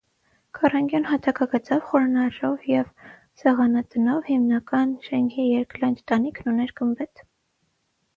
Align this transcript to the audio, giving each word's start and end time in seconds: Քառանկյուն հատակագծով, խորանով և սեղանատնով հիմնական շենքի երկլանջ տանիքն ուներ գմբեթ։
Քառանկյուն 0.59 1.03
հատակագծով, 1.07 1.83
խորանով 1.89 2.63
և 2.69 2.89
սեղանատնով 3.41 4.31
հիմնական 4.31 4.95
շենքի 5.09 5.45
երկլանջ 5.49 6.01
տանիքն 6.13 6.51
ուներ 6.55 6.73
գմբեթ։ 6.81 7.23